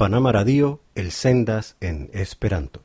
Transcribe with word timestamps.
Panama 0.00 0.32
Radio, 0.32 0.80
el 0.94 1.10
sendas 1.10 1.76
en 1.82 2.08
Esperanto. 2.14 2.80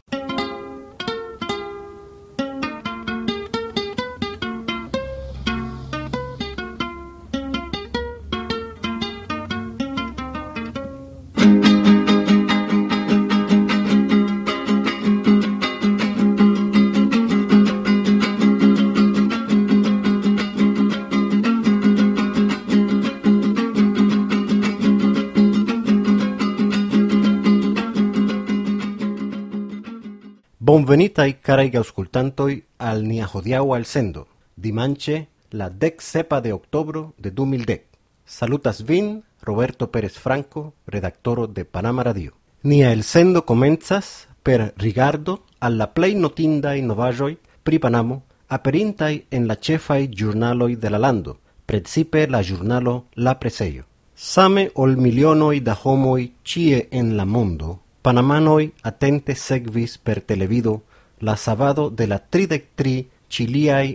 Bonvenitai 30.66 31.42
carai 31.46 31.70
auscultantoi 31.78 32.54
al 32.90 33.04
nia 33.06 33.28
hodiaŭa 33.30 33.76
al 33.78 33.84
sendo, 33.86 34.24
dimanche 34.56 35.18
la 35.52 35.68
dec 35.70 36.02
sepa 36.02 36.40
de 36.42 36.54
octobro 36.54 37.14
de 37.20 37.30
2010. 37.30 37.84
Salutas 38.26 38.82
vin, 38.82 39.22
Roberto 39.44 39.92
Pérez 39.92 40.18
Franco, 40.18 40.74
redaktoro 40.88 41.46
de 41.46 41.66
Panama 41.66 42.02
Radio. 42.02 42.34
Nia 42.64 42.92
el 42.94 43.04
sendo 43.04 43.46
comenzas 43.46 44.28
per 44.42 44.74
rigardo 44.78 45.44
al 45.60 45.78
la 45.78 45.92
plej 45.94 46.16
notindaj 46.16 46.82
novaĵoj 46.82 47.38
pri 47.62 47.78
Panamo 47.78 48.24
aperintaj 48.50 49.14
en 49.30 49.46
la 49.46 49.62
ĉefaj 49.62 50.02
ĵurnaloj 50.18 50.74
de 50.82 50.90
la 50.90 50.98
lando, 50.98 51.38
precipe 51.68 52.26
la 52.26 52.42
ĵurnalo 52.42 53.04
La 53.18 53.38
Presejo. 53.38 53.86
Same 54.16 54.72
ol 54.74 54.98
milionoj 54.98 55.60
da 55.62 55.78
homoj 55.78 56.22
ĉie 56.42 56.88
en 56.90 57.14
la 57.18 57.26
mondo 57.26 57.85
panamanoi 58.06 58.72
atente 58.84 59.34
segvis 59.34 59.98
per 59.98 60.22
televido 60.22 60.84
la 61.26 61.36
sabado 61.36 61.90
de 61.90 62.06
la 62.06 62.20
tridec 62.20 62.66
tri 62.76 63.08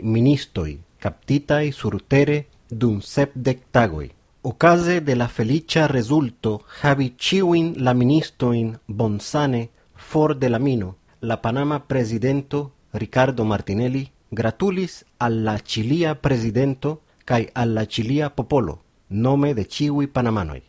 ministoi 0.03 0.81
captitai 0.99 1.71
surtere 1.71 2.47
dum 2.69 3.01
sepdec 3.01 3.61
tagoi. 3.71 4.11
Ocase 4.43 5.01
de 5.01 5.15
la 5.15 5.29
felicia 5.29 5.87
resulto 5.87 6.65
habi 6.83 7.15
ciuin 7.17 7.75
la 7.77 7.95
ministoin 7.95 8.77
bonsane 8.87 9.69
for 9.95 10.35
de 10.37 10.49
la 10.49 10.59
mino, 10.59 10.97
la 11.21 11.37
Panama 11.37 11.79
presidento 11.79 12.73
Ricardo 12.93 13.45
Martinelli 13.45 14.11
gratulis 14.29 15.05
alla 15.19 15.57
Chilia 15.59 16.17
presidento 16.17 17.03
cae 17.25 17.49
alla 17.53 17.85
Chilia 17.85 18.31
popolo, 18.31 18.83
nome 19.09 19.55
de 19.55 19.67
ciui 19.67 20.09
panamanoi. 20.09 20.63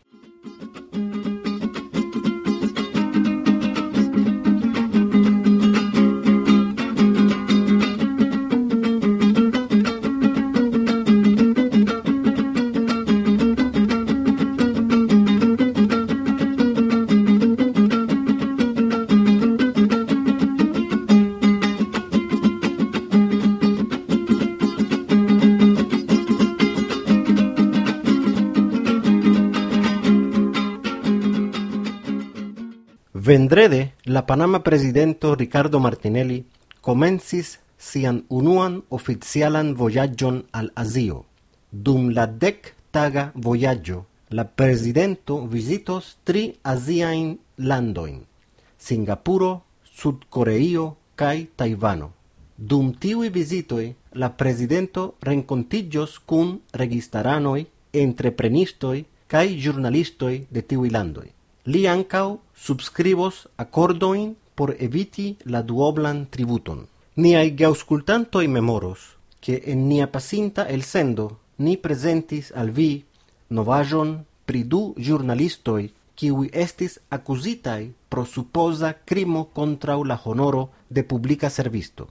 Vendrede 33.24 33.92
la 34.04 34.26
Panama 34.26 34.64
presidento 34.64 35.36
Ricardo 35.36 35.78
Martinelli 35.78 36.44
comencis 36.80 37.60
sian 37.78 38.16
unuan 38.28 38.80
oficialan 38.88 39.68
vojaĝon 39.78 40.40
al 40.50 40.72
Azio. 40.74 41.20
Dum 41.70 42.08
la 42.16 42.24
dek 42.26 42.72
taga 42.90 43.30
vojaĝo 43.44 44.00
la 44.34 44.44
presidento 44.44 45.36
vizitos 45.52 46.16
tri 46.24 46.42
aziajn 46.62 47.28
landojn: 47.58 48.16
Singapuro, 48.76 49.50
Sud-Koreio 49.84 50.86
kaj 51.14 51.46
Tajvano. 51.54 52.08
Dum 52.56 52.90
tiuj 53.04 53.30
vizitoj 53.36 53.84
la 54.14 54.30
presidento 54.30 55.04
renkontiĝos 55.22 56.18
kun 56.26 56.58
registaranoj, 56.74 57.60
entreprenistoj 57.92 59.04
kaj 59.28 59.46
ĵurnalistoj 59.68 60.32
de 60.50 60.66
tiuj 60.72 60.90
landoj. 60.90 61.28
Li 61.64 61.86
ankaŭ 61.86 62.38
subskribos 62.58 63.46
akordojn 63.56 64.34
por 64.54 64.74
eviti 64.78 65.36
la 65.46 65.62
duoblan 65.62 66.24
tributon. 66.26 66.80
Niaj 67.16 67.52
geaŭskultantoj 67.60 68.48
memoros, 68.48 69.00
che 69.40 69.62
en 69.66 69.86
nia 69.88 70.08
pacinta 70.10 70.66
el 70.68 70.82
sendo 70.82 71.38
ni 71.58 71.76
presentis 71.76 72.50
al 72.54 72.70
vi 72.70 73.04
novajon 73.50 74.24
pri 74.44 74.64
du 74.64 74.82
ĵurnalistoj 74.98 75.90
kiuj 76.18 76.50
estis 76.52 76.98
akuzitaj 77.10 77.90
pro 78.08 78.24
supoza 78.24 78.92
krimo 79.04 79.44
kontraŭ 79.44 80.02
la 80.02 80.18
honoro 80.24 80.68
de 80.88 81.02
publica 81.04 81.50
servisto. 81.50 82.08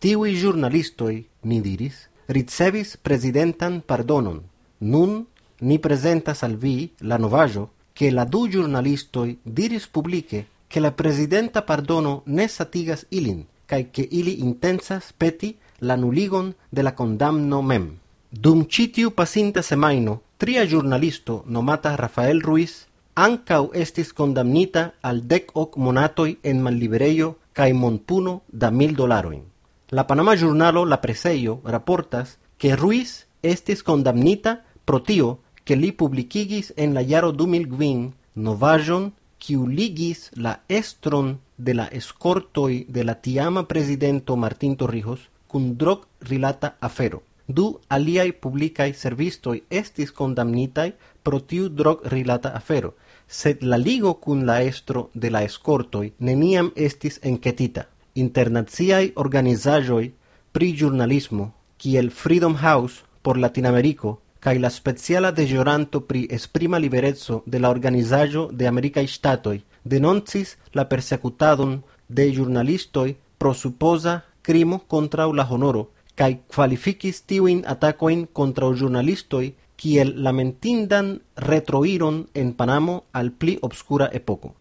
Tiui 0.00 0.34
ĵurnalistoj, 0.34 1.14
ni 1.44 1.60
diris, 1.60 2.08
ricevis 2.28 2.96
presidentan 2.96 3.82
pardonon. 3.86 4.40
Nun 4.80 5.26
ni 5.60 5.78
presentas 5.78 6.42
al 6.42 6.56
vi 6.56 6.90
la 7.00 7.18
novajo 7.18 7.68
che 8.00 8.10
la 8.10 8.24
du 8.24 8.48
giornalistoi 8.48 9.40
diris 9.42 9.86
publice 9.86 10.46
che 10.68 10.80
la 10.80 10.90
presidenta 10.90 11.60
pardono 11.60 12.22
ne 12.24 12.48
satigas 12.48 13.04
ilin, 13.10 13.44
cae 13.66 13.90
che 13.90 14.08
ili 14.10 14.40
intensas 14.40 15.12
peti 15.12 15.58
la 15.80 15.96
nuligon 15.96 16.54
de 16.70 16.82
la 16.82 16.94
condamno 16.94 17.60
mem. 17.60 17.98
Dum 18.30 18.64
citiu 18.68 19.10
pasinta 19.10 19.60
semaino, 19.60 20.22
tria 20.38 20.64
giornalisto 20.64 21.42
nomata 21.44 21.94
Rafael 21.94 22.40
Ruiz 22.40 22.86
ancau 23.12 23.68
estis 23.74 24.14
condamnita 24.14 24.94
al 25.02 25.20
dec 25.20 25.50
hoc 25.52 25.76
monatoi 25.76 26.38
en 26.40 26.62
mallibereio 26.62 27.36
cae 27.52 27.74
monpuno 27.74 28.40
da 28.46 28.70
mil 28.70 28.94
dolaroin. 28.94 29.44
La 29.90 30.06
Panama 30.06 30.34
Journalo 30.36 30.86
La 30.86 31.02
Preseio 31.02 31.60
raportas 31.64 32.38
che 32.56 32.74
Ruiz 32.74 33.26
estis 33.42 33.82
condamnita 33.82 34.62
pro 34.84 35.02
tio 35.02 35.40
che 35.70 35.76
li 35.76 35.92
publicigis 35.92 36.72
en 36.74 36.94
la 36.94 37.02
jaro 37.06 37.28
2005 37.30 38.10
novajon 38.44 39.04
quiu 39.38 39.68
ligis 39.70 40.22
la 40.34 40.54
estron 40.66 41.28
de 41.56 41.74
la 41.78 41.84
escortoi 41.98 42.86
de 42.88 43.04
la 43.04 43.14
tiama 43.26 43.68
presidento 43.68 44.34
Martín 44.34 44.74
Torrijos 44.74 45.20
cun 45.46 45.76
drog 45.78 46.00
rilata 46.18 46.74
afero. 46.80 47.22
Du 47.46 47.78
aliai 47.88 48.32
publicai 48.32 48.94
servistoi 49.02 49.62
estis 49.70 50.10
condamnitai 50.10 50.94
pro 51.22 51.38
tiu 51.38 51.68
drog 51.68 52.02
rilata 52.14 52.50
afero, 52.60 52.96
sed 53.28 53.62
la 53.62 53.78
ligo 53.78 54.14
kun 54.14 54.42
la 54.46 54.56
estro 54.62 55.10
de 55.14 55.30
la 55.30 55.44
escortoi 55.44 56.14
neniam 56.18 56.72
estis 56.74 57.20
enquetita. 57.22 57.86
Internaziai 58.14 59.12
organizajoi 59.14 60.10
pri 60.50 60.72
giornalismo, 60.74 61.52
kiel 61.76 62.10
Freedom 62.10 62.56
House 62.56 63.04
por 63.22 63.38
Latinoamerico, 63.38 64.18
kaj 64.40 64.58
la 64.58 64.70
speciala 64.70 65.30
deĵoranto 65.36 66.00
pri 66.00 66.26
esprima 66.30 66.78
libereco 66.78 67.42
de 67.46 67.58
la 67.58 67.70
Organizaĵo 67.70 68.48
de 68.52 68.66
Amerikaj 68.66 69.06
Ŝtatoj 69.14 69.58
denoncis 69.84 70.56
la 70.74 70.84
persekutadon 70.84 71.80
de 72.08 72.26
ĵurnalistoj 72.36 73.14
pro 73.38 73.54
supoza 73.54 74.20
krimo 74.42 74.78
kontraŭ 74.94 75.30
la 75.32 75.44
honoro 75.50 75.86
kaj 76.20 76.32
kvalifikis 76.54 77.22
tiujn 77.32 77.62
atakojn 77.74 78.26
kontraŭ 78.32 78.72
ĵurnalistoj 78.82 79.44
kiel 79.80 80.12
lamentindan 80.24 81.14
retroiron 81.48 82.26
en 82.34 82.52
Panamo 82.52 83.02
al 83.12 83.30
pli 83.30 83.58
obscura 83.68 84.10
epoko. 84.12 84.54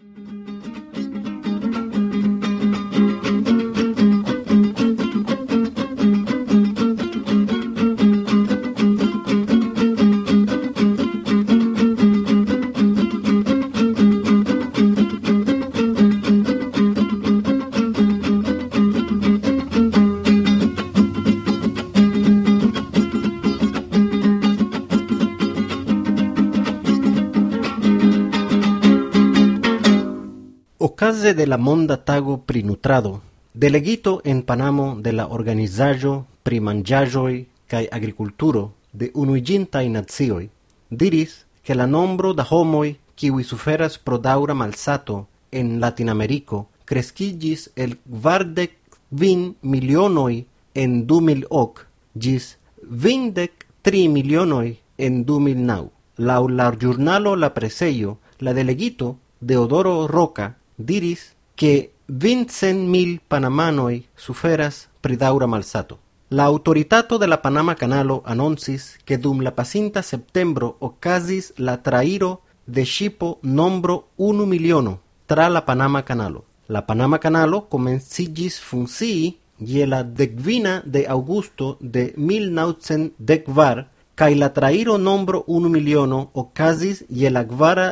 De 31.39 31.45
la 31.47 31.57
monda 31.57 31.95
tago 31.95 32.33
pri 32.43 32.63
nutrado, 32.63 33.21
delegito 33.53 34.19
en 34.25 34.41
Panamo 34.43 34.87
de 34.99 35.13
la 35.13 35.25
organizajo 35.37 36.25
pri 36.43 36.57
manĝaĵoj 36.59 37.33
kaj 37.71 37.85
agrikulturo 37.97 38.63
de 38.91 39.07
Unuiĝintaj 39.21 39.85
Nacioj, 39.93 40.49
diris, 40.89 41.37
ke 41.63 41.77
la 41.79 41.85
nombro 41.87 42.33
da 42.33 42.43
homoj 42.49 42.89
kiwi 43.15 43.47
suferas 43.51 43.95
pro 44.03 44.17
daura 44.17 44.57
malsato 44.61 45.17
en 45.61 45.79
Latinameriko 45.79 46.61
cresquigis 46.91 47.69
el 47.75 47.95
vardec 48.27 48.75
vin 49.23 49.47
milionoi 49.61 50.43
en 50.75 51.01
du 51.07 51.21
mil 51.21 51.47
ok 51.63 51.85
gis 52.15 52.57
vindec 52.83 53.67
tri 53.81 54.07
milionoi 54.11 54.75
en 54.97 55.23
du 55.23 55.39
mil 55.39 55.63
nau. 55.71 55.91
Lau 56.17 56.47
la 56.49 56.71
giurnalo 56.75 57.35
la 57.35 57.53
preseio, 57.53 58.17
la 58.39 58.51
delegito 58.53 59.15
Deodoro 59.39 60.07
Roca 60.07 60.55
diris 60.79 61.35
que 61.55 61.91
vincent 62.07 62.87
mil 62.87 63.19
panamanoi 63.27 64.07
suferas 64.15 64.89
pridaura 65.01 65.45
malsato. 65.45 65.99
La 66.29 66.45
autoritato 66.45 67.17
de 67.17 67.27
la 67.27 67.41
Panama 67.41 67.75
Canalo 67.75 68.23
annoncis 68.25 68.97
que 69.05 69.17
dum 69.17 69.41
la 69.41 69.55
pacinta 69.55 70.01
septembro 70.01 70.77
ocasis 70.79 71.53
la 71.57 71.81
trairo 71.83 72.41
de 72.65 72.85
shipo 72.85 73.39
nombro 73.41 74.07
unu 74.17 74.45
miliono 74.45 74.99
tra 75.25 75.49
la 75.49 75.65
Panama 75.65 76.03
Canalo. 76.03 76.45
La 76.67 76.85
Panama 76.85 77.19
Canalo 77.19 77.67
comencigis 77.67 78.59
funcii 78.61 79.37
je 79.59 79.85
la 79.85 80.03
decvina 80.03 80.81
de 80.85 81.05
augusto 81.07 81.77
de 81.81 82.13
1910 82.15 83.85
kai 84.15 84.35
la 84.35 84.49
trairo 84.53 84.97
nombro 84.97 85.43
unu 85.47 85.69
miliono 85.69 86.29
ocasis 86.33 87.03
je 87.09 87.29
la 87.29 87.43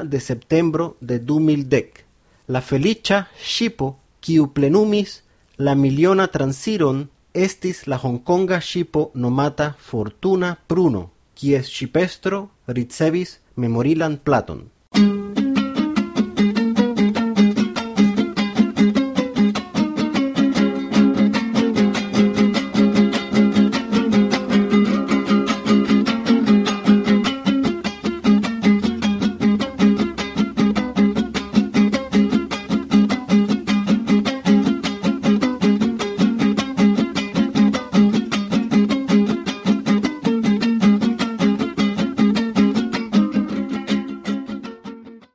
de 0.04 0.20
septembro 0.20 0.96
de 1.02 1.20
2010. 1.20 2.07
La 2.48 2.62
felicia 2.62 3.26
shipo 3.44 3.98
kiu 4.24 4.46
plenumis 4.56 5.18
la 5.58 5.74
miliona 5.76 6.28
transiron, 6.32 7.02
estis 7.34 7.82
la 7.92 7.98
hongkonga 8.00 8.62
shipo 8.64 9.02
nomata 9.16 9.74
Fortuna 9.90 10.54
Pruno, 10.68 11.10
kies 11.36 11.68
shipestro 11.68 12.40
ricevis 12.68 13.40
memorilan 13.56 14.16
platon. 14.24 14.62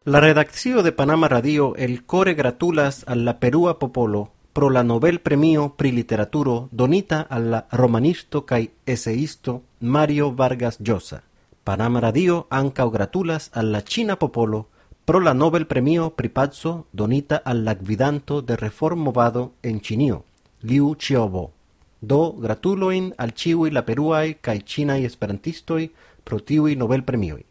La 0.05 0.19
redaccio 0.19 0.83
de 0.83 0.91
Panama 0.91 1.29
Radio 1.29 1.77
el 1.77 2.05
core 2.05 2.35
gratulas 2.35 3.05
al 3.07 3.25
la 3.25 3.39
Perua 3.39 3.79
popolo 3.79 4.33
pro 4.53 4.69
la 4.69 4.83
Nobel 4.83 5.21
premio 5.21 5.75
pri 5.77 5.93
literaturo 5.93 6.69
donita 6.73 7.21
al 7.31 7.51
la 7.51 7.67
romanisto 7.71 8.45
kai 8.45 8.73
eseisto 8.85 9.63
Mario 9.79 10.33
Vargas 10.35 10.81
Llosa. 10.81 11.23
Panama 11.63 12.01
Radio 12.01 12.49
anca 12.51 12.85
gratulas 12.91 13.51
al 13.53 13.71
la 13.71 13.81
China 13.83 14.17
popolo 14.17 14.71
pro 15.05 15.21
la 15.21 15.35
Nobel 15.35 15.67
premio 15.67 16.11
pri 16.11 16.31
pazzo 16.31 16.87
donita 16.91 17.41
al 17.45 17.63
la 17.63 17.75
gvidanto 17.75 18.43
de 18.43 18.57
reformovado 18.57 19.53
en 19.63 19.81
Chinio, 19.81 20.25
Liu 20.63 20.97
Xiaobo. 20.99 21.53
Do 22.01 22.35
gratuloin 22.41 23.15
al 23.19 23.35
ciui 23.35 23.71
la 23.71 23.85
peruai 23.85 24.39
kai 24.41 24.65
chinai 24.65 25.05
esperantistoi 25.05 25.93
pro 26.25 26.43
tiui 26.43 26.75
Nobel 26.75 27.05
premioi. 27.05 27.45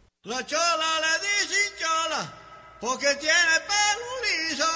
Porque 2.82 3.14
tiene 3.14 3.60
pelo 3.60 4.50
liso. 4.50 4.66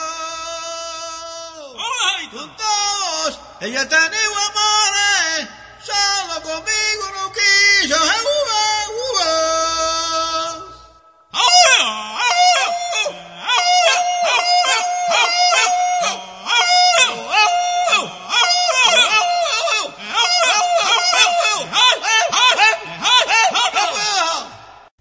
Con 2.31 2.56
todos, 2.56 3.38
ella 3.61 3.88
tenía 3.88 4.26
amores, 4.49 5.49
solo 5.82 6.41
conmigo 6.43 7.11
no 7.14 7.32
quiso. 7.32 7.97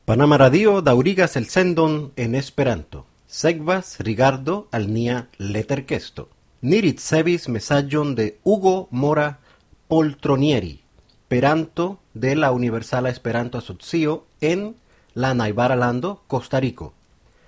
Panama 0.06 0.38
Radio 0.38 0.84
daurigas 0.84 1.36
el 1.36 1.48
sendon 1.48 2.12
en 2.16 2.36
Esperanto. 2.36 3.08
Segvas 3.26 4.00
rigardo 4.00 4.68
al 4.70 4.94
nia 4.94 5.30
letterkesto. 5.40 6.30
Ni 6.62 6.80
ricevis 6.80 7.48
mesaĝon 7.50 8.14
de 8.14 8.38
Hugo 8.44 8.88
Mora 8.92 9.40
Poltronieri, 9.88 10.84
peranto 11.28 11.98
de 12.14 12.36
la 12.36 12.52
Universala 12.52 13.10
Esperanto 13.10 13.58
Asocio 13.58 14.28
en 14.42 14.76
la 15.16 15.34
najbara 15.34 15.76
lando 15.76 16.22
Costa 16.28 16.60
Rico. 16.60 16.94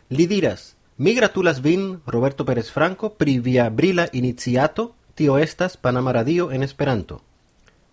Li 0.09 0.25
diras: 0.25 0.77
Mi 0.97 1.13
gratulas 1.13 1.61
vin, 1.61 2.01
Roberto 2.07 2.43
Pérez 2.43 2.71
Franco, 2.71 3.13
pri 3.13 3.37
via 3.37 3.69
brila 3.69 4.09
iniciato, 4.13 4.95
tio 5.13 5.37
estas 5.37 5.77
Panama 5.77 6.11
Radio 6.11 6.51
en 6.51 6.63
Esperanto. 6.63 7.21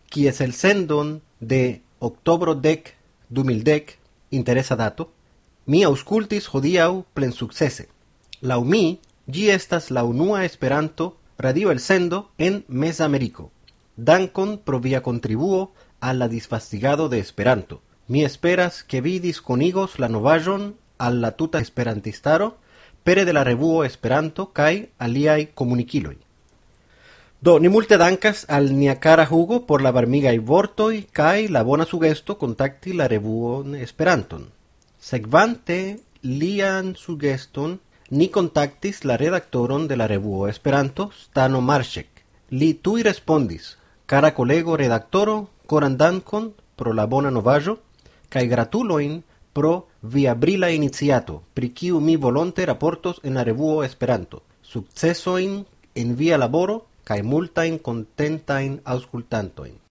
Kies 0.08 0.40
el 0.40 0.54
sendon 0.54 1.20
de 1.38 1.82
oktobro 1.98 2.54
dek 2.54 2.96
2010 3.28 4.03
interesa 4.34 4.76
dato, 4.76 5.12
mi 5.66 5.82
auscultis 5.82 6.48
hodiau 6.52 7.04
plen 7.14 7.32
successe. 7.32 7.88
Lau 8.40 8.64
mi, 8.64 9.00
gi 9.26 9.48
estas 9.50 9.90
la 9.90 10.04
unua 10.04 10.44
Esperanto 10.44 11.16
radio 11.38 11.70
el 11.70 11.80
sendo 11.80 12.30
en 12.38 12.64
Mesamerico. 12.68 13.50
Dankon 13.96 14.58
pro 14.58 14.80
via 14.80 15.02
contribuo 15.02 15.72
al 16.00 16.18
la 16.18 16.28
disfastigado 16.28 17.08
de 17.08 17.18
Esperanto. 17.18 17.80
Mi 18.06 18.24
esperas 18.24 18.84
que 18.84 19.00
vi 19.00 19.18
disconigos 19.18 19.98
la 19.98 20.08
novajon 20.08 20.76
al 20.98 21.20
la 21.20 21.32
tuta 21.32 21.60
esperantistaro 21.60 22.58
pere 23.02 23.24
de 23.24 23.32
la 23.32 23.44
revuo 23.44 23.84
Esperanto 23.84 24.52
kai 24.52 24.90
aliai 24.98 25.52
comuniciloi. 25.54 26.23
Do, 27.44 27.58
ni 27.58 27.68
multe 27.68 27.98
dankas 28.00 28.46
al 28.48 28.70
nia 28.72 28.94
cara 29.04 29.26
Hugo 29.30 29.66
por 29.66 29.82
la 29.84 29.90
varmigaj 29.92 30.38
vortoi 30.50 31.02
kaj 31.12 31.48
la 31.52 31.60
bona 31.68 31.84
sugesto 31.84 32.36
kontakti 32.40 32.94
la 32.96 33.04
revuon 33.12 33.74
Esperanton. 33.86 34.46
Sekvante 35.08 35.76
lian 36.22 36.94
sugeston 36.96 37.74
ni 38.10 38.28
kontaktis 38.36 39.02
la 39.04 39.18
redaktoron 39.20 39.84
de 39.88 39.98
la 40.00 40.06
revuo 40.06 40.48
Esperanto, 40.48 41.10
Stano 41.12 41.60
Marshek. 41.60 42.08
Li 42.48 42.70
tui 42.80 43.02
respondis: 43.02 43.76
"Kara 44.06 44.32
kolego 44.32 44.78
redaktoro, 44.78 45.36
koran 45.66 45.98
dankon 45.98 46.54
pro 46.76 46.94
la 46.94 47.06
bona 47.06 47.30
novaĵo 47.30 47.76
kaj 48.30 48.46
gratuloin 48.46 49.22
pro 49.52 49.74
via 50.00 50.34
brila 50.34 50.70
iniciato, 50.70 51.42
pri 51.52 51.68
kiu 51.68 52.00
mi 52.00 52.16
volonte 52.16 52.64
raportos 52.64 53.20
en 53.22 53.34
la 53.34 53.44
revuo 53.44 53.84
Esperanto. 53.84 54.42
Sukcesojn 54.62 55.64
en 55.94 56.16
via 56.16 56.38
laboro 56.38 56.93
cae 57.04 57.22
multain 57.22 57.78
contentain 57.78 58.80
auscultantoin. 58.84 59.83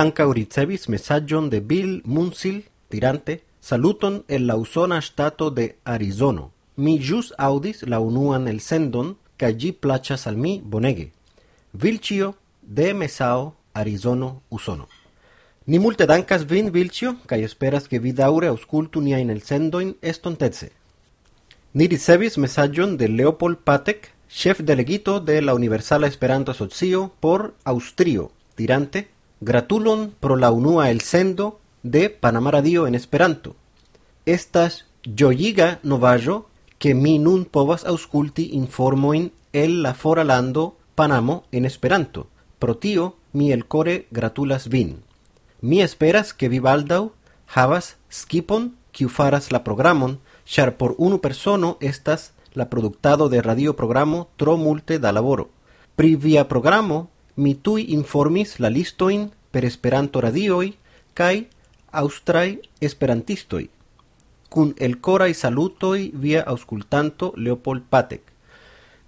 Ni 0.00 0.06
ankaŭ 0.06 0.30
ricevis 0.32 0.86
mesaĝon 0.88 1.50
de 1.52 1.58
Bill 1.60 2.00
Munsil, 2.06 2.62
dirante: 2.90 3.34
Saluton 3.60 4.14
el 4.28 4.46
la 4.48 4.54
usona 4.56 5.00
ŝtato 5.00 5.50
de 5.50 5.66
Arizono. 5.84 6.46
Mi 6.76 6.94
ĵus 7.08 7.28
aŭdis 7.36 7.82
la 7.82 7.98
unuan 8.00 8.48
elsendon 8.48 9.10
kaj 9.36 9.50
ĝi 9.60 9.72
plaĉas 9.72 10.24
al 10.30 10.40
mi 10.44 10.54
bonege. 10.64 11.10
Vilĉjo 11.82 12.30
de 12.62 12.94
Mesao, 12.94 13.52
Arizono, 13.74 14.30
Usono. 14.48 14.88
Ni 15.66 15.78
multe 15.78 16.06
dankas 16.06 16.48
vin, 16.48 16.72
Vilĉjo, 16.72 17.14
kaj 17.26 17.42
esperas 17.50 17.84
ke 17.86 17.98
vi 17.98 18.16
daŭre 18.24 18.48
aŭskultu 18.54 19.04
niajn 19.04 19.36
elsendojn 19.36 19.94
estontece. 20.00 20.70
Ni 21.74 21.92
ricevis 21.92 22.38
mesaĝon 22.38 22.96
de 22.96 23.12
Leopold 23.18 23.60
Patek, 23.64 24.14
chef 24.30 24.64
delegito 24.64 25.20
de 25.20 25.42
la 25.42 25.52
Universala 25.54 26.06
Esperanto 26.06 26.56
Asocio 26.56 27.10
por 27.20 27.52
Aŭstrio, 27.64 28.30
dirante: 28.56 29.08
Gratulon 29.42 30.12
pro 30.20 30.36
la 30.36 30.50
unua 30.50 30.90
elsendo 30.90 31.60
de 31.82 32.10
Panama 32.10 32.50
Radio 32.50 32.86
en 32.86 32.94
Esperanto. 32.94 33.54
Estas 34.26 34.84
ĝojiga 35.02 35.78
novaĵo, 35.82 36.44
que 36.78 36.92
mi 36.94 37.18
nun 37.18 37.46
povas 37.46 37.86
ausculti 37.86 38.50
informoin 38.52 39.30
el 39.54 39.80
la 39.82 39.94
foralando 39.94 40.76
Panamo 40.94 41.44
en 41.52 41.64
Esperanto. 41.64 42.26
Pro 42.58 42.76
tio 42.76 43.16
mi 43.32 43.50
el 43.50 43.64
core 43.64 44.06
gratulas 44.10 44.68
vin. 44.68 45.04
Mi 45.62 45.80
esperas 45.80 46.34
que 46.34 46.50
vi 46.50 46.60
havas 47.46 47.96
skipon 48.10 48.76
kiu 48.92 49.08
faras 49.08 49.50
la 49.52 49.64
programon, 49.64 50.18
char 50.44 50.76
por 50.76 50.94
unu 50.98 51.22
persono 51.22 51.78
estas 51.80 52.34
la 52.52 52.68
productado 52.68 53.30
de 53.30 53.40
radioprogramo 53.40 54.28
tro 54.36 54.58
multe 54.58 54.98
da 54.98 55.12
laboro. 55.12 55.48
Pri 55.96 56.16
via 56.16 56.46
programo 56.46 57.08
mi 57.40 57.54
tui 57.54 57.92
informis 57.94 58.58
la 58.60 58.68
listoin 58.68 59.30
per 59.50 59.64
esperanto 59.64 60.20
radioi 60.20 60.74
kai 61.14 61.46
austrai 61.90 62.60
esperantistoi. 62.78 63.68
Cun 64.50 64.74
el 64.76 65.00
corai 65.00 65.32
salutoi 65.34 66.10
via 66.14 66.42
auscultanto 66.42 67.32
Leopold 67.36 67.82
Patek. 67.88 68.22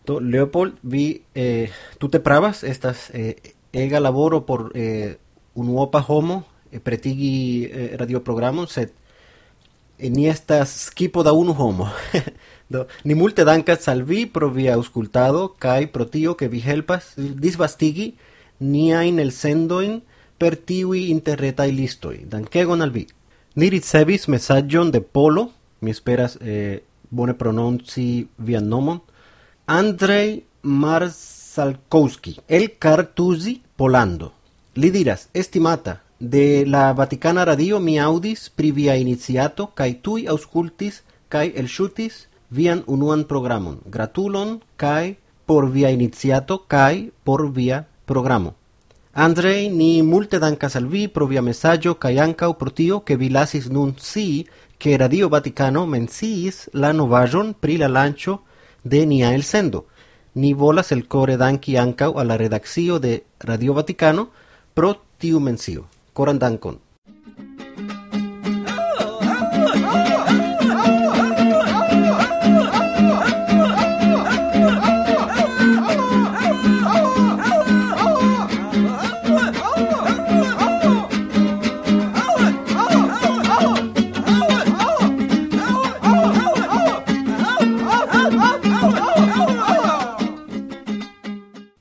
Do, 0.07 0.19
Leopold, 0.21 0.79
vi 0.83 1.23
eh, 1.35 1.71
tute 1.99 2.21
pravas, 2.21 2.63
estas 2.65 3.11
eh, 3.13 3.37
ega 3.73 4.01
laboro 4.01 4.47
por 4.47 4.71
eh, 4.75 5.19
unuopa 5.55 6.03
homo 6.09 6.47
eh, 6.71 6.81
pretigi 6.81 7.69
eh, 7.71 7.97
radioprogramon, 7.99 8.67
sed 8.67 8.95
eh, 10.03 10.11
ni 10.11 10.27
estas 10.29 10.75
skipo 10.89 11.23
da 11.23 11.33
unu 11.33 11.55
homo. 11.55 11.89
Ni 13.05 13.15
multe 13.15 13.45
dankas 13.45 13.89
al 13.89 14.03
vi 14.03 14.25
pro 14.27 14.49
via 14.49 14.75
auscultado, 14.75 15.55
kai 15.61 15.87
pro 15.93 16.07
tio 16.09 16.37
que 16.41 16.49
vi 16.49 16.63
helpas 16.65 17.13
disvastigi 17.17 18.15
niain 18.59 19.19
el 19.21 19.33
sendoin 19.33 20.01
per 20.39 20.57
tiui 20.57 21.11
interretai 21.11 21.71
listoi. 21.73 22.25
Dankegon 22.25 22.83
al 22.83 22.91
vi. 22.91 23.07
Ni 23.55 23.69
ricevis 23.69 24.29
messagion 24.29 24.91
de 24.91 25.01
Polo, 25.01 25.51
mi 25.81 25.91
esperas 25.91 26.39
eh, 26.41 26.83
bone 27.11 27.35
prononci 27.35 28.29
via 28.39 28.61
nomon, 28.61 29.03
Andrei 29.67 30.45
Marsalkowski, 30.63 32.39
el 32.49 32.79
Cartusi, 32.79 33.61
Polando. 33.77 34.33
Li 34.75 34.91
diras, 34.91 35.29
estimata, 35.35 36.01
de 36.23 36.65
la 36.67 36.93
Vaticana 36.93 37.45
Radio 37.45 37.81
mi 37.81 37.99
audis 37.99 38.49
pri 38.49 38.71
via 38.71 38.95
iniciato, 38.95 39.73
kai 39.75 39.99
tui 40.01 40.29
auscultis, 40.31 41.03
kai 41.29 41.51
el 41.57 41.67
shutis 41.67 42.29
vian 42.49 42.85
unuan 42.87 43.25
programon. 43.27 43.81
Gratulon, 43.91 44.61
kai 44.77 45.17
por 45.47 45.67
via 45.73 45.91
iniciato, 45.91 46.63
kai 46.69 47.11
por 47.25 47.51
via 47.51 47.89
programo. 48.07 48.55
Andrei, 49.13 49.69
ni 49.69 50.03
multe 50.03 50.39
dankas 50.39 50.77
al 50.77 50.87
vi 50.87 51.09
pro 51.09 51.27
via 51.27 51.43
messaggio, 51.43 51.97
kai 51.99 52.19
ancau 52.19 52.55
pro 52.55 52.71
tio, 52.71 53.01
che 53.03 53.17
vi 53.17 53.29
lasis 53.29 53.67
nun 53.67 53.95
si, 53.99 54.47
che 54.79 54.97
Radio 54.97 55.29
Vaticano 55.29 55.87
menciis 55.87 56.69
la 56.73 56.93
novajon 56.93 57.57
pri 57.59 57.77
la 57.79 57.89
lancio 57.89 58.45
de 58.85 59.07
nia 59.07 59.35
el 59.35 59.43
sendo. 59.43 59.87
Ni 60.35 60.55
volas 60.55 60.93
el 60.93 61.09
core 61.09 61.37
danki 61.37 61.77
ancau 61.77 62.15
a 62.17 62.23
la 62.23 62.37
redaccio 62.37 63.01
de 63.01 63.25
Radio 63.39 63.75
Vaticano 63.75 64.31
pro 64.73 64.95
tiu 65.19 65.41
mencio. 65.41 65.89
Coran 66.13 66.39
dankon. 66.39 66.81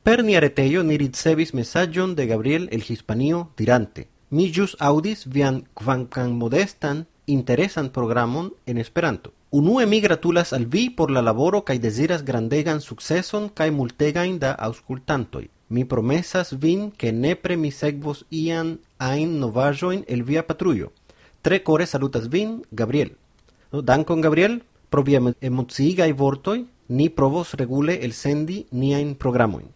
Per 0.03 0.25
nia 0.25 0.41
retejo 0.41 0.83
ni 0.83 0.97
ricevis 0.97 1.53
messagion 1.53 2.15
de 2.15 2.25
Gabriel 2.27 2.67
el 2.71 2.83
Hispanio 2.87 3.53
dirante 3.55 4.09
Mi 4.31 4.45
jus 4.47 4.77
audis 4.79 5.25
vian 5.27 5.57
kvankam 5.75 6.37
modestan 6.39 7.05
interesan 7.27 7.89
programon 7.89 8.53
en 8.65 8.77
Esperanto. 8.77 9.33
Unue 9.51 9.85
mi 9.85 9.99
gratulas 9.99 10.53
al 10.53 10.65
vi 10.65 10.89
por 10.89 11.11
la 11.11 11.21
laboro 11.21 11.65
kaj 11.67 11.79
deziras 11.79 12.23
grandegan 12.23 12.79
sukceson 12.79 13.49
kaj 13.49 13.71
multegajn 13.71 14.37
da 14.39 14.53
aŭskultantoj. 14.55 15.49
Mi 15.67 15.83
promesas 15.83 16.53
vin, 16.53 16.91
ke 16.91 17.11
nepre 17.11 17.57
mi 17.57 17.71
sekvos 17.71 18.23
ian 18.29 18.77
ajn 18.99 19.35
novaĵojn 19.41 20.05
el 20.07 20.23
via 20.23 20.45
patrujo. 20.47 20.93
Tre 21.41 21.59
kore 21.59 21.85
salutas 21.85 22.31
vin, 22.31 22.61
Gabriel. 22.71 23.11
No, 23.73 23.81
dankon, 23.81 24.21
Gabriel, 24.21 24.61
pro 24.89 25.03
via 25.03 25.19
emociigaj 25.41 26.11
vortoj 26.13 26.63
ni 26.87 27.09
provos 27.09 27.53
regule 27.53 27.99
elsendi 27.99 28.63
niajn 28.71 29.15
programojn. 29.15 29.67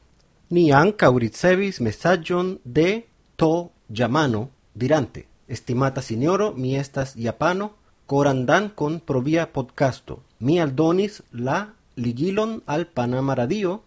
Ni 0.50 0.72
ankaŭ 0.72 1.18
ricevis 1.20 1.84
mesaĝon 1.84 2.60
de 2.64 3.02
to 3.36 3.75
Yamano 3.90 4.50
dirante: 4.74 5.26
Estimata 5.48 6.02
sinjoro, 6.02 6.54
mi 6.54 6.76
estas 6.76 7.16
japano, 7.16 7.72
koran 8.06 8.46
dankon 8.46 9.00
pro 9.00 9.22
via 9.22 9.46
podcasto. 9.48 10.20
Mi 10.40 10.60
aldonis 10.60 11.22
la 11.32 11.68
ligilon 11.96 12.62
al 12.66 12.86
Panama 12.86 13.36
Radio 13.36 13.82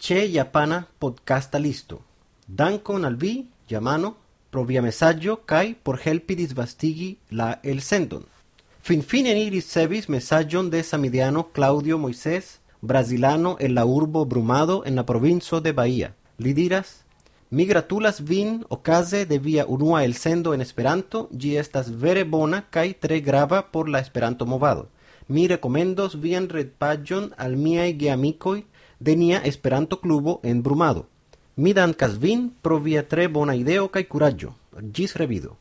ĉe 0.00 0.26
japana 0.32 0.86
podcasta 0.98 1.58
listo. 1.58 2.00
Dankon 2.46 3.04
al 3.04 3.16
vi, 3.16 3.46
Yamano, 3.68 4.14
pro 4.50 4.64
via 4.64 4.82
mesaĝo 4.82 5.36
kaj 5.46 5.74
por 5.82 5.98
helpi 6.04 6.34
disvastigi 6.36 7.16
la 7.30 7.58
elsendon. 7.62 8.24
Finfine 8.80 9.34
ni 9.34 9.50
ricevis 9.50 10.08
mesaĝon 10.08 10.70
de 10.70 10.82
samideano 10.82 11.42
Claudio 11.52 11.98
Moisés 11.98 12.58
brasilano 12.80 13.56
en 13.60 13.74
la 13.74 13.84
urbo 13.84 14.24
Brumado 14.24 14.82
en 14.86 14.96
la 14.96 15.04
provinco 15.04 15.60
de 15.60 15.72
Bahía. 15.72 16.14
Li 16.38 16.54
diras, 16.54 17.04
mi 17.50 17.64
gratulas 17.64 18.20
vin 18.20 18.64
ocase 18.68 19.24
de 19.24 19.38
via 19.38 19.66
unua 19.66 20.04
el 20.04 20.14
sendo 20.14 20.52
en 20.54 20.60
Esperanto, 20.60 21.28
gi 21.32 21.56
estas 21.56 21.90
vere 21.90 22.24
bona 22.24 22.64
kai 22.70 22.94
tre 22.94 23.20
grava 23.20 23.72
por 23.72 23.88
la 23.88 24.00
Esperanto 24.00 24.46
movado. 24.46 24.88
Mi 25.28 25.46
recomendos 25.48 26.20
vian 26.20 26.48
retpagion 26.48 27.32
al 27.36 27.56
miai 27.56 27.96
geamicoi 27.98 28.66
de 28.98 29.16
nia 29.16 29.38
Esperanto 29.38 30.00
clubo 30.00 30.40
en 30.42 30.62
Brumado. 30.62 31.06
Mi 31.56 31.72
dankas 31.72 32.18
vin 32.18 32.52
pro 32.62 32.78
via 32.80 33.08
tre 33.08 33.28
bona 33.28 33.54
ideo 33.54 33.88
kai 33.88 34.04
curaggio. 34.04 34.54
Gis 34.92 35.16
revido. 35.16 35.56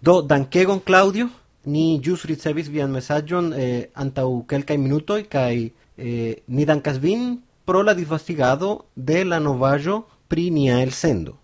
Do 0.00 0.22
dankegon 0.22 0.80
Claudio, 0.80 1.30
ni 1.64 2.00
jus 2.02 2.24
ricevis 2.24 2.68
vian 2.68 2.90
mesagion 2.90 3.52
eh, 3.52 3.90
antau 3.94 4.44
kelkai 4.48 4.78
minutoi 4.78 5.24
kai 5.28 5.72
eh, 5.96 6.42
ni 6.48 6.64
dankas 6.64 6.98
vin 6.98 7.42
pro 7.64 7.82
la 7.82 7.94
disvastigado 7.94 8.86
de 8.96 9.24
la 9.24 9.40
novajo 9.40 10.06
pri 10.30 10.50
nia 10.54 10.78
el 10.82 10.92
sendo. 10.94 11.34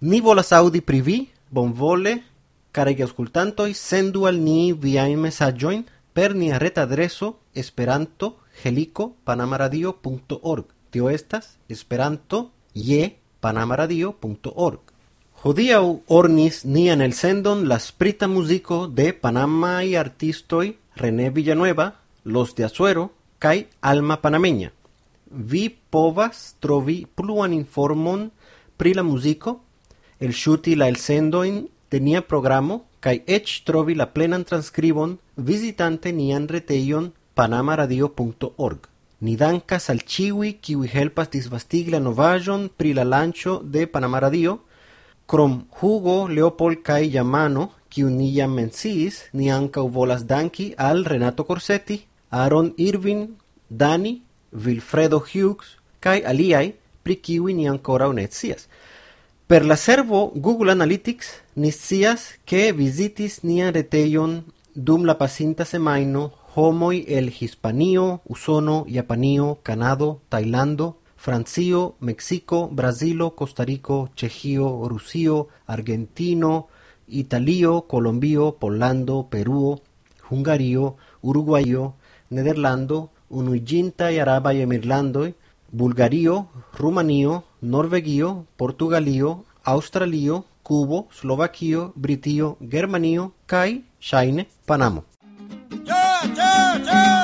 Ni 0.00 0.20
volas 0.20 0.50
audi 0.52 0.80
pri 0.82 1.00
vi, 1.00 1.18
bonvole, 1.50 2.24
caregi 2.74 3.06
auscultantoi, 3.06 3.74
sendu 3.74 4.26
al 4.26 4.42
ni 4.42 4.72
viai 4.74 5.14
messaggioin 5.16 5.86
per 6.12 6.34
nia 6.34 6.58
ret 6.58 6.78
adreso 6.82 7.38
esperanto 7.54 8.38
helico 8.64 9.14
panamaradio.org. 9.24 10.66
Tio 10.90 11.10
estas 11.10 11.56
esperanto 11.68 12.50
je 12.74 13.16
panamaradio.org. 13.40 14.80
Hodiau 15.42 16.02
ornis 16.08 16.64
ni 16.64 16.88
en 16.90 17.00
el 17.00 17.12
sendon 17.12 17.68
la 17.68 17.78
sprita 17.78 18.26
musico 18.26 18.88
de 18.88 19.12
Panamai 19.12 19.94
artistoi 19.94 20.78
René 20.96 21.30
Villanueva, 21.30 22.00
Los 22.24 22.56
de 22.56 22.64
Azuero, 22.64 23.12
kai 23.38 23.68
alma 23.80 24.20
panameña. 24.20 24.72
vi 25.30 25.68
povas 25.90 26.54
trovi 26.60 27.06
pluan 27.14 27.52
informon 27.52 28.28
pri 28.76 28.94
la 28.94 29.02
muziko, 29.02 29.58
elŝuti 30.20 30.76
la 30.76 30.88
elsendojn 30.88 31.66
de 31.90 32.00
nia 32.00 32.22
programo 32.22 32.80
kaj 33.00 33.16
eĉ 33.26 33.62
trovi 33.64 33.94
la 33.94 34.06
plenan 34.06 34.44
transkribon 34.44 35.16
vizitante 35.36 36.12
nian 36.12 36.48
retejon 36.48 37.12
panamaradio.org. 37.34 38.86
Ni 39.20 39.34
dankas 39.36 39.88
al 39.90 40.00
ĉiuj 40.06 40.52
kiuj 40.62 40.88
helpas 40.92 41.30
disvastigi 41.30 41.94
la 41.94 42.00
novaĵon 42.02 42.68
pri 42.76 42.92
la 42.94 43.04
lanĉo 43.04 43.58
de 43.62 43.86
Panama 43.86 44.20
Radio, 44.20 44.58
krom 45.26 45.64
Hugo, 45.80 46.26
Leopold 46.28 46.82
kaj 46.82 47.02
Yamano, 47.16 47.68
kiu 47.88 48.10
ni 48.10 48.30
jam 48.34 48.54
menciis, 48.54 49.24
ni 49.32 49.50
ankaŭ 49.50 49.88
volas 49.90 50.24
danki 50.26 50.72
al 50.76 51.04
Renato 51.04 51.44
Corsetti, 51.44 51.98
Aaron 52.30 52.72
Irvin, 52.76 53.26
Dani 53.68 54.27
Wilfredo 54.52 55.18
Hughes, 55.18 55.76
kai 56.00 56.22
aliai 56.22 56.74
pri 57.02 57.16
kiwi 57.16 57.54
ni 57.54 57.68
ancora 57.68 58.12
ne. 58.12 58.28
Per 59.46 59.64
la 59.64 59.76
servo 59.76 60.32
Google 60.34 60.72
Analytics 60.72 61.26
ni 61.56 61.70
scias 61.70 62.36
ke 62.44 62.72
visitis 62.72 63.42
nia 63.42 63.70
reteion 63.70 64.44
dum 64.74 65.04
la 65.04 65.14
pasinta 65.14 65.64
semaino 65.64 66.30
homoi 66.54 67.04
el 67.08 67.30
Hispanio, 67.30 68.20
Usono, 68.26 68.84
Japanio, 68.88 69.58
Canado, 69.62 70.20
Tailando, 70.28 70.98
Francio, 71.16 71.94
Mexico, 72.00 72.68
Brazilo, 72.70 73.34
Costarico, 73.34 74.10
Chejio, 74.14 74.86
Rusio, 74.88 75.48
Argentino, 75.66 76.68
Italio, 77.06 77.82
Colombio, 77.82 78.52
Polando, 78.52 79.28
Peruo, 79.30 79.80
Hungario, 80.30 80.96
Uruguayo, 81.22 81.94
Nederlando, 82.30 83.10
Unuiĝintaj 83.30 84.12
Arabaj 84.24 84.54
Emirlandoj, 84.62 85.32
Bulgario, 85.72 86.46
Rumanio, 86.78 87.42
Norvegio, 87.60 88.44
Portugalio, 88.56 89.44
Australio, 89.64 90.44
Cubo, 90.62 91.06
Slovakio, 91.12 91.92
Britio, 91.96 92.56
Germanio 92.60 93.30
Kai, 93.46 93.84
ŝajne 94.00 94.46
Panamo. 94.66 95.04
Yeah, 95.84 96.24
yeah, 96.36 96.84
yeah! 96.84 97.17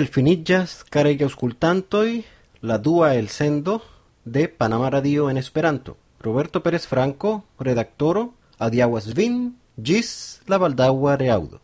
Tiel 0.00 0.08
finillas 0.08 0.82
care 0.88 1.18
que 1.18 1.24
auscultantoi 1.24 2.24
la 2.62 2.78
dua 2.78 3.16
el 3.16 3.28
sendo 3.28 3.82
de 4.24 4.48
Panamá 4.48 4.88
Radio 4.88 5.28
en 5.28 5.36
Esperanto. 5.36 5.98
Roberto 6.20 6.62
Pérez 6.62 6.86
Franco, 6.86 7.44
redactoro, 7.58 8.32
adiaguas 8.58 9.12
vin, 9.12 9.58
gis 9.76 10.40
la 10.46 10.56
baldaua 10.56 11.18
reaudo. 11.18 11.60